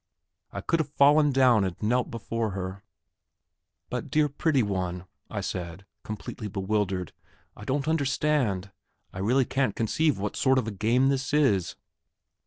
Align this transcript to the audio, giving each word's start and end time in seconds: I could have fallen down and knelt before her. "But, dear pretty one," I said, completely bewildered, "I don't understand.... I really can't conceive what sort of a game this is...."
I 0.51 0.61
could 0.61 0.79
have 0.79 0.89
fallen 0.89 1.31
down 1.31 1.63
and 1.63 1.79
knelt 1.79 2.09
before 2.09 2.53
her. 2.57 2.81
"But, 3.91 4.09
dear 4.09 4.27
pretty 4.27 4.63
one," 4.63 5.05
I 5.29 5.41
said, 5.41 5.85
completely 6.03 6.47
bewildered, 6.47 7.13
"I 7.55 7.65
don't 7.65 7.87
understand.... 7.87 8.71
I 9.13 9.19
really 9.19 9.45
can't 9.45 9.75
conceive 9.75 10.17
what 10.17 10.35
sort 10.35 10.57
of 10.57 10.65
a 10.67 10.71
game 10.71 11.09
this 11.09 11.35
is...." 11.35 11.75